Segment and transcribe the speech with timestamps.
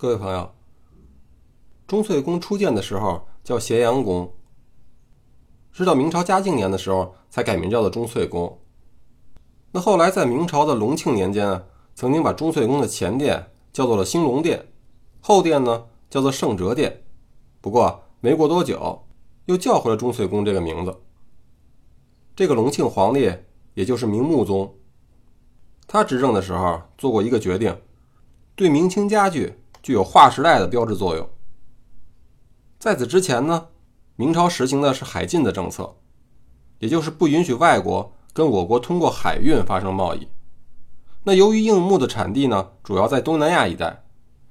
[0.00, 0.50] 各位朋友，
[1.86, 4.32] 钟粹宫初建的时候叫咸阳宫，
[5.70, 8.58] 直到明朝嘉靖年的时候才改名叫做钟粹宫。
[9.72, 11.62] 那后来在明朝的隆庆年间啊，
[11.94, 14.68] 曾经把钟粹宫的前殿叫做了兴隆殿，
[15.20, 17.02] 后殿呢叫做圣哲殿。
[17.60, 19.04] 不过没过多久，
[19.44, 20.96] 又叫回了钟粹宫这个名字。
[22.34, 23.30] 这个隆庆皇帝，
[23.74, 24.74] 也就是明穆宗，
[25.86, 27.78] 他执政的时候做过一个决定，
[28.56, 29.56] 对明清家具。
[29.82, 31.28] 具有划时代的标志作用。
[32.78, 33.68] 在此之前呢，
[34.16, 35.96] 明朝实行的是海禁的政策，
[36.78, 40.28] 也就是不允许外国跟我国通过海运发生贸易。
[41.24, 44.04] 那由于硬木的产地呢，主要在东南亚一带，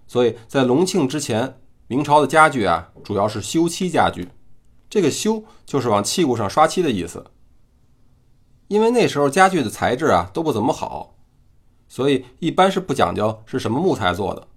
[0.05, 4.29] 所以在隆庆之前，明朝的家具啊，主要是修漆家具。
[4.89, 7.25] 这个“修”就是往器物上刷漆的意思。
[8.67, 11.15] 因为那时候家具的材质啊都不怎么好，
[11.87, 14.47] 所以一般是不讲究是什么木材做的。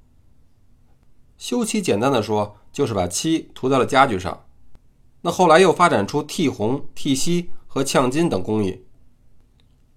[1.43, 4.45] 修漆简单的说，就是把漆涂在了家具上。
[5.23, 8.87] 那后来又发展出剔红、剔锡和呛金等工艺。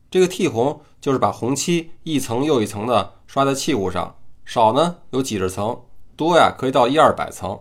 [0.09, 5.83] 这个剔红就是把红漆一层又一层的刷在器物上，少呢有几十层，
[6.15, 7.59] 多呀可以到一二百层。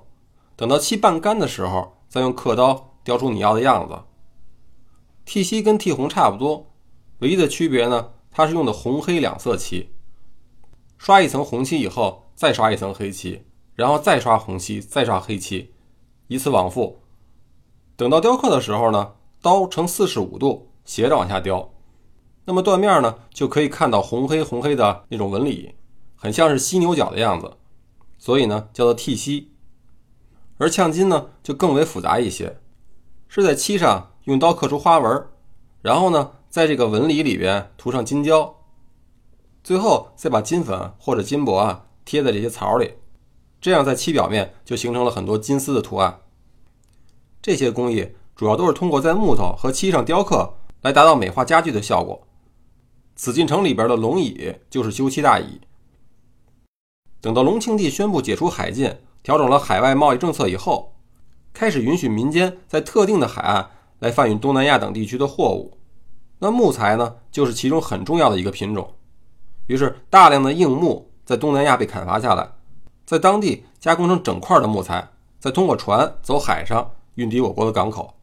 [0.57, 4.05] 等到漆半干的时候，再用刻刀雕出你要的样子。
[5.27, 6.73] 剔锡跟剔红差不多，
[7.19, 9.91] 唯一的区别呢，它是用的红黑两色漆。
[10.97, 13.43] 刷一层红漆以后，再刷一层黑漆。
[13.75, 15.73] 然后再刷红漆，再刷黑漆，
[16.29, 16.99] 以此往复。
[17.97, 21.71] 等到雕刻的时候呢，刀呈四十五度斜着往下雕，
[22.45, 25.75] 那么断面呢就可以看到红黑红黑的那种纹理，
[26.17, 27.57] 很像是犀牛角的样子，
[28.19, 29.53] 所以呢叫做剔锡。
[30.59, 32.61] 而呛金呢就更为复杂一些，
[33.27, 35.27] 是在漆上用刀刻出花纹，
[35.83, 38.55] 然后呢在这个纹理里边涂上金胶，
[39.63, 42.93] 最后再把金粉或者金箔啊贴在这些槽里。
[43.65, 46.21] 这样，在漆表面就形成了很多金丝的图案。
[47.41, 50.53] 这些工艺主要都是通过在木头和漆上雕刻
[50.83, 52.27] 来达到美化家具的效果。
[53.17, 55.63] 紫禁城里边的龙椅就是修漆大椅。
[57.23, 60.97] 等到隆庆帝宣布解除海禁，调整了海外贸易政策以后，
[61.55, 65.79] 开始允许民间在特定的海岸来贩运东南亚等地区的货物。
[66.41, 68.93] 那木材呢，就是其中很重要的一个品种。
[69.69, 72.51] 于是，大量的硬木在东南亚被砍伐下来。
[73.05, 78.15] 在当地加工成整块的木材，再通过船走海上运抵我国的港口。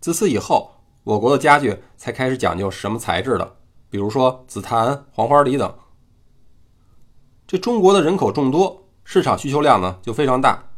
[0.00, 0.72] 自此以后，
[1.04, 3.56] 我国的家具才开始讲究什么材质的，
[3.90, 5.74] 比如说紫檀、黄花梨等。
[7.46, 10.70] 这中国的人口众多，市场需求量呢就非常大，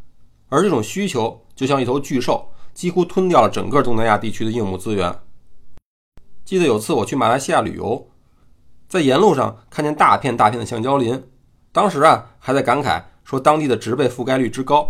[0.48, 5.20] 而这种需求就像一头巨兽，几乎吞掉了整个东南亚地区的硬木资源。
[6.44, 8.08] 记得有次我去马来西亚旅游，
[8.88, 11.30] 在沿路上看见大片大片的橡胶林，
[11.70, 13.00] 当时啊还在感慨。
[13.24, 14.88] 说当地的植被覆盖率之高，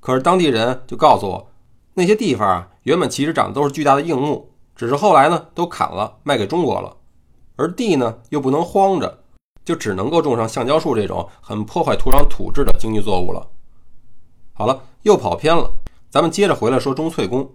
[0.00, 1.50] 可是当地人就告诉我，
[1.94, 6.96] 那些地方啊，原本其实长的都是巨大的硬木，只是后来呢都砍了卖给中国了，
[7.56, 9.24] 而地呢又不能荒着，
[9.64, 13.46] 就只能够种上橡胶树这种很破坏土壤土质的经济作物了。
[14.52, 15.72] 好了，又跑偏了，
[16.10, 17.50] 咱们接着回来说钟粹宫。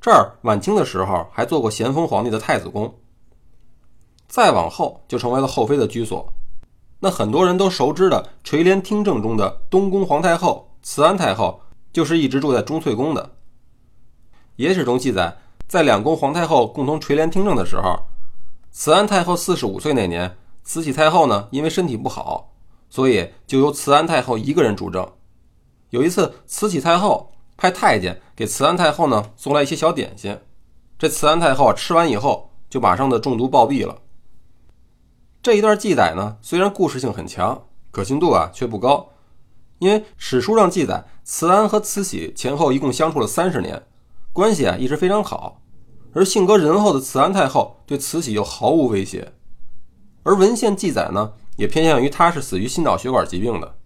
[0.00, 2.94] 这儿晚清的时候还做过咸丰皇帝的太子宫，
[4.28, 6.32] 再往后就成为了后妃的居所。
[7.02, 11.60] 那很多人都熟知的垂帘听政中的东宫皇太后慈安太后，
[11.92, 13.30] 就是一直住在钟粹宫的。
[14.56, 15.34] 野史中记载，
[15.66, 17.98] 在两宫皇太后共同垂帘听政的时候，
[18.70, 22.52] 慈安太后四十五岁那年，慈禧太后呢因为身体不好，
[22.90, 25.10] 所以就由慈安太后一个人主政。
[25.88, 30.38] 有一次，慈禧太后派太监给慈安太后呢送来一些小点心，
[30.98, 33.96] 这慈安太后吃完以后就马上的中毒暴毙了。
[35.42, 39.08] 这一段记载呢，虽然故事性很强，可信度啊却不高，
[39.78, 43.82] 因为史书上记载，慈安和慈禧前后一共相处了三十年，
[44.34, 45.62] 关系啊一直非常好，
[46.12, 49.32] 而性格仁厚的慈安太后对慈禧又毫无威胁，
[50.24, 53.76] 而文献记载呢，也偏向于她是死于心脑血管疾病的。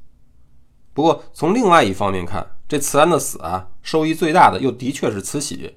[0.93, 5.77] 不过从另外一方面看，这慈安的死啊，受益最大的又的确是慈禧，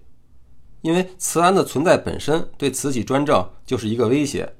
[0.81, 4.55] 因为慈安的存在本身对慈禧专政就是一个威胁。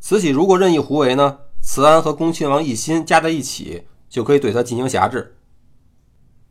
[0.00, 1.38] 慈禧如果任意胡为呢？
[1.62, 5.36] 慈安和恭亲王奕欣加在一起就可以对他进行辖制。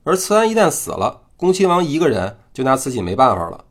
[0.04, 3.66] 而慈安一旦死了，恭亲王一个人就拿慈禧没办法了。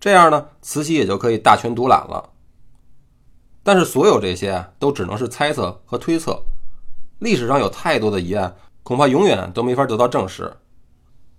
[0.00, 2.30] 这样呢，慈禧也就可以大权独揽了。
[3.62, 6.42] 但是所有这些都只能是猜测和推测，
[7.20, 10.52] 历史上有太多的疑案，恐怕永远都没法得到证实。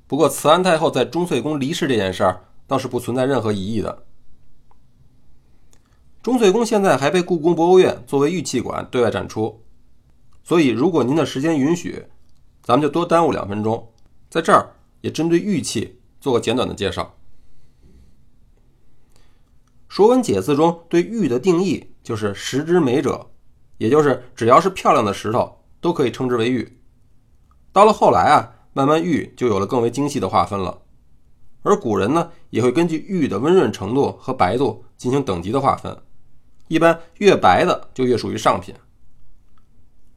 [0.08, 4.06] 不过，慈安太后在钟粹宫离世这件事儿倒是不存在任何疑义的。
[6.26, 9.64] 钟粹宫现在还被故宫博物院作为玉器馆对外展出。
[10.44, 12.04] 所以如果您的时间允许，
[12.64, 13.94] 咱们就多耽误两分钟，
[14.28, 17.14] 在这儿也针对玉器做个简短的介绍。
[19.88, 23.30] 《说文解字》中对玉的定义就是“石之美者”，
[23.78, 26.80] 也就是只要是漂亮的石头都可以称之为玉。
[27.72, 30.82] 到了后来啊，慢慢玉就有了更为精细的划分了。
[31.62, 35.96] 而古人呢，也会根据玉的温润程度和白度进行等级的划分，
[36.68, 38.74] 一般越白的就越属于上品。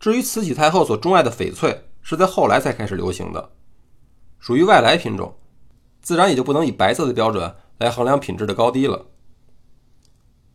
[0.01, 3.51] 至于慈禧太后所钟爱的翡翠，是在后来才开始流行的，
[4.39, 5.37] 属于外来品种，
[6.01, 9.07] 自然也就不能以白色的标准来衡量品质的高低了。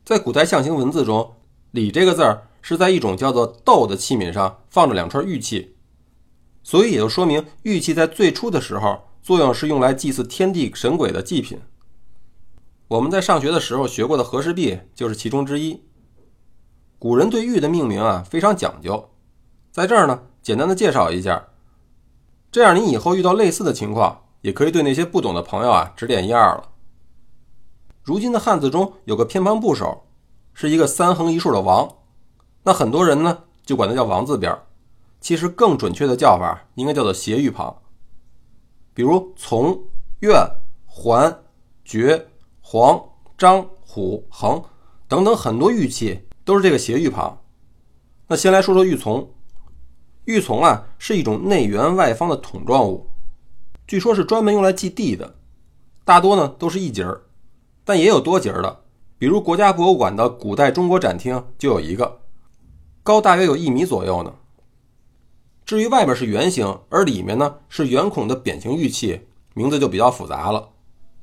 [0.06, 1.36] 在古代象形文字中
[1.72, 5.76] ，“礼”这个字儿是在一种叫做“斗”的器皿上放着两串玉器，
[6.64, 11.60] 所以也就说明玉器在最初的时候作用是用来祭祀天地神鬼的祭品。
[12.88, 15.84] 我们在上学的时候学过的和氏璧就是其中之一。
[17.00, 19.10] 古人对玉的命名啊非常讲究，
[19.72, 21.48] 在这儿呢简单的介绍一下，
[22.52, 26.70] 这样你以后遇到类似的情况，也可以对那些不懂的朋友啊指点一二了。
[28.04, 30.06] 如今的汉字中有个偏旁部首，
[30.54, 31.90] 是一个三横一竖的王，
[32.64, 34.58] 那很多人呢就管它叫王字边
[35.20, 37.82] 其实更准确的叫法应该叫做斜玉旁。
[38.94, 39.82] 比如从、
[40.20, 40.38] 愿、
[40.86, 41.42] 还、
[41.84, 42.28] 绝、
[42.66, 43.00] 黄、
[43.38, 44.64] 张、虎、衡
[45.08, 47.38] 等等很多玉器都是这个斜玉旁。
[48.28, 49.28] 那先来说说玉琮，
[50.24, 53.10] 玉琮啊是一种内圆外方的筒状物，
[53.86, 55.36] 据说是专门用来祭地的，
[56.06, 57.22] 大多呢都是一节儿。
[57.84, 58.86] 但也有多节的，
[59.18, 62.22] 比如国家博物馆的古代中国展厅就有一个，
[63.04, 64.34] 高大约有一米左右呢。
[65.66, 70.70] 至于外边是圆形，而里面呢是圆孔的扁形玉器，名字就比较复杂了，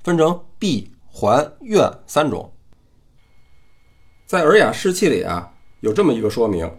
[0.05, 2.53] 分成璧、环、苑三种。
[4.27, 6.71] 在《尔雅释器》里啊，有这么一个说明，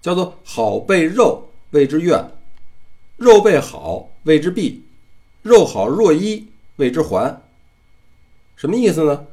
[0.00, 2.18] 叫做“好背肉谓之苑，
[3.16, 4.82] 肉背好谓之璧，
[5.42, 7.42] 肉好若一谓之环。”
[8.56, 9.26] 什么意思呢？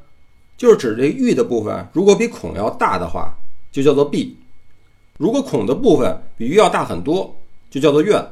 [0.57, 3.33] 就是指这玉的部分，如果比孔要大的话，
[3.71, 4.35] 就叫做璧；
[5.17, 7.35] 如果孔的部分比玉要大很多，
[7.69, 8.23] 就叫做苑。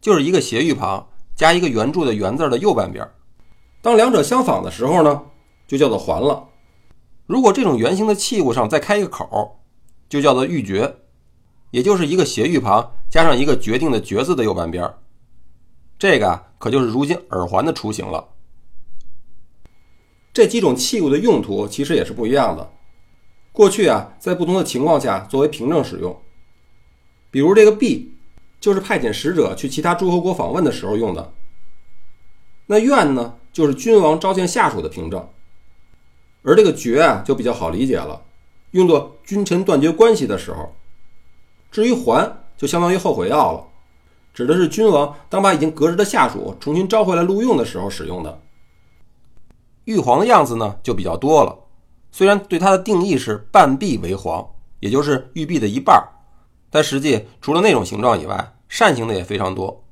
[0.00, 3.08] 就是一个斜玉旁加一个圆柱的圆字的右半边。
[3.80, 5.22] 当两者相仿的时候呢，
[5.66, 6.48] 就叫做环了。
[7.26, 9.60] 如果这种圆形的器物上再开一个口，
[10.08, 10.96] 就叫做玉决，
[11.70, 14.94] 也就是一个斜玉旁加上一个决定的决字的右半边。
[15.98, 18.28] 这个可就是如今耳环的雏形了。
[20.32, 22.70] 这几种器物的用途其实也是不一样的。
[23.52, 26.14] 过去啊，在不同的情况下作为凭证使用，
[27.30, 28.14] 比如这个币，
[28.60, 31.32] 就是派遣使者去其他诸侯国访问的时候用的。
[32.66, 35.26] 那苑呢，就是君王召见下属的凭证。
[36.46, 38.22] 而这个绝啊，就比较好理解了，
[38.70, 40.72] 用作君臣断绝关系的时候。
[41.72, 43.64] 至于还，就相当于后悔药了，
[44.32, 48.40] 指的是君王当把已经革职的下属重新招回来录用的时候使用的。
[49.86, 51.58] 玉皇的样子呢就比较多了，
[52.12, 54.48] 虽然对它的定义是半壁为黄，
[54.78, 56.00] 也就是玉璧的一半，
[56.70, 59.84] 但实际除了那种形状以外，扇形的也非常多。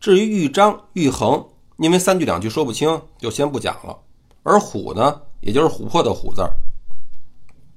[0.00, 1.46] 至于玉章、玉衡，
[1.76, 3.96] 因为三句两句说不清，就先不讲了。
[4.42, 6.52] 而虎呢，也就是琥珀的琥字儿，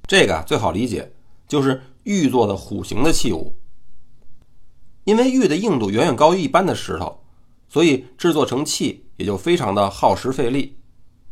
[0.08, 1.12] 这个最好理解，
[1.48, 3.56] 就是玉做的虎形的器物。
[5.04, 7.24] 因为玉的硬度远远高于一般的石头，
[7.68, 10.78] 所以制作成器也就非常的耗时费力。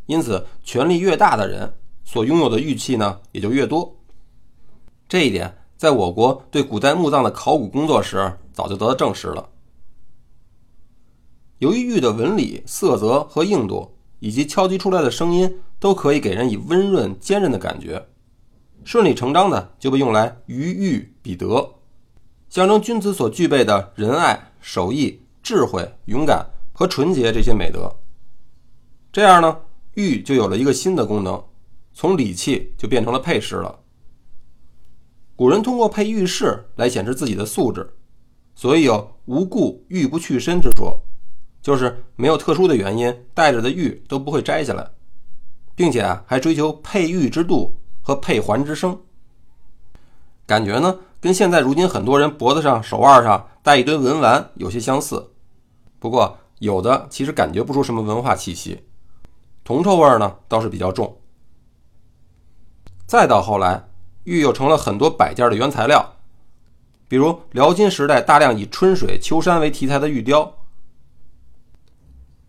[0.06, 1.74] 因此，权力越大的人
[2.04, 3.96] 所拥有的玉器呢，也就越多。
[5.08, 9.48] 这一点在我国对古代墓葬的考古工作时早就得到证实了。
[11.58, 18.08] 由于玉的纹理、色泽和硬度，以及敲击出来的声音，都可以给人以温润、坚韧的感觉，
[18.84, 21.74] 顺理成章的就被用来于玉比德，
[22.48, 27.94] 象征君子所具备的仁爱、守义、智慧、勇敢和纯洁这些美德。
[29.12, 29.60] 这样呢？
[29.94, 31.42] 玉就有了一个新的功能，
[31.92, 33.80] 从礼器就变成了配饰了。
[35.34, 37.94] 古人通过配玉饰来显示自己的素质，
[38.54, 41.00] 所以有“无故玉不去身”之说，
[41.60, 44.88] 就是没有特殊的原因，戴着的玉都不会摘下来，
[45.78, 48.98] 并且还追求佩玉之度和佩环之声。
[50.44, 55.30] 感觉呢，跟现在如今很多人脖子上、手腕上戴一堆文玩有些相似，
[56.00, 58.86] 不过有的其实感觉不出什么文化气息。
[59.62, 61.16] 铜臭味呢倒是比较重。
[63.06, 63.88] 再到后来，
[64.24, 66.16] 玉又成了很多摆件的原材料，
[67.06, 70.56] 比如辽金时代大量以春水、秋山为题材的玉雕。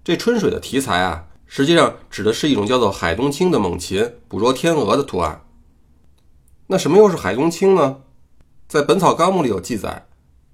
[0.04, 5.44] 这春水的题材啊，实际上指的是一种叫做海东青的猛禽捕捉天鹅的图案。
[6.68, 8.02] 那什么又是海东青呢？
[8.68, 10.08] 在《本草纲目》里有记载，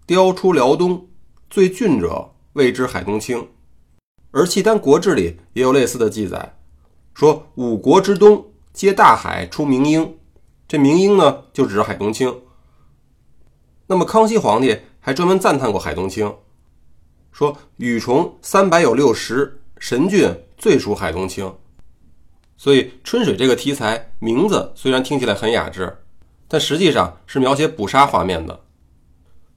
[0.07, 1.09] 雕出辽东，
[1.49, 3.49] 最俊者谓之海东青。
[4.31, 6.57] 而契丹国志里也有类似的记载，
[7.13, 10.17] 说五国之东皆大海出明英，
[10.65, 12.41] 这明英呢就指海东青。
[13.87, 16.33] 那么康熙皇帝还专门赞叹过海东青，
[17.33, 20.33] 说羽虫三百有六十，神俊
[20.65, 21.53] 最属海东青。
[22.57, 25.95] 所以春水这个题材名字虽然听起来很雅致，
[26.47, 28.61] 但实际上是描写捕杀画面的。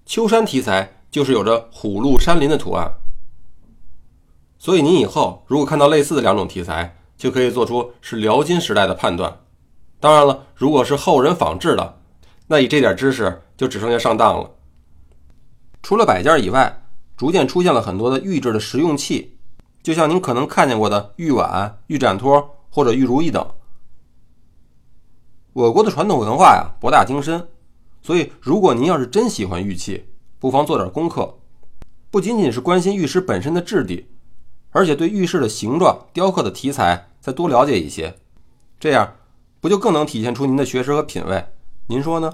[0.04, 2.92] 秋山题材就是有着虎鹿山林的图案。
[4.58, 9.34] 所以您以后如果看到类似的两种题材，就可以做出是辽金时代的判断。
[9.98, 12.00] 当然了，如果是后人仿制的，
[12.48, 14.50] 那以这点知识就只剩下上当了。
[15.82, 16.82] 除了摆件以外，
[17.16, 19.37] 逐渐出现了很多的玉制的实用器，
[19.88, 23.54] 就像您可能看见过的玉碗、玉盏托或者玉如意等。
[25.54, 27.48] 我国的传统文化呀博大精深，
[28.02, 30.06] 所以如果您要是真喜欢玉器，
[30.38, 31.38] 不妨做点功课，
[32.10, 34.06] 不仅仅是关心玉石本身的质地。
[34.72, 38.14] 而且对玉石的形状、雕刻的题材再多了解一些，
[38.78, 39.14] 这样
[39.58, 41.46] 不就更能体现出您的学识和品味？
[41.86, 42.30] 您说呢？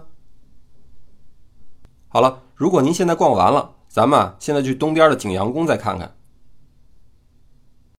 [2.09, 6.17] 好了，如果您现在逛完了，咱们现在去东边的景阳宫再看看。